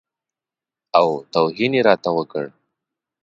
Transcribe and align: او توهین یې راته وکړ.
او 0.99 1.07
توهین 1.33 1.71
یې 1.77 1.81
راته 1.87 2.09
وکړ. 2.17 2.45